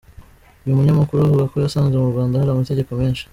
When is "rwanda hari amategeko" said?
2.13-2.91